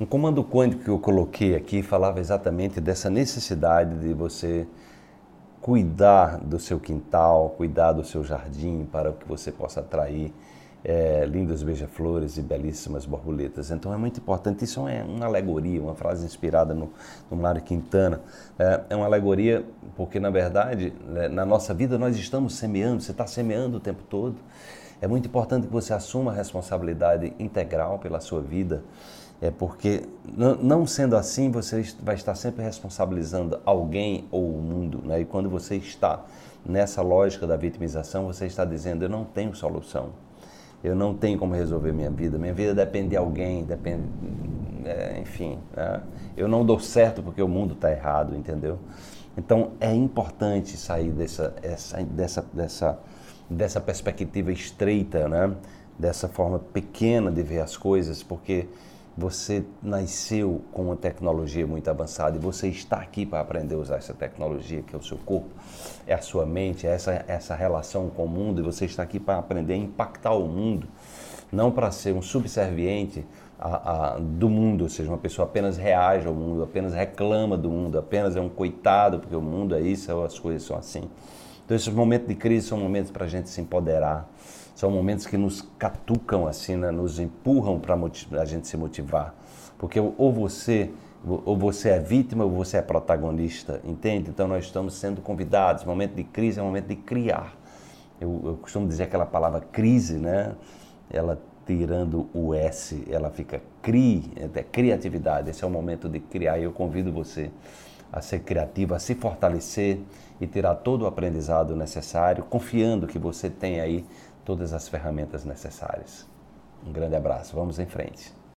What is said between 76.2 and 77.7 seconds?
ao mundo, apenas reclama do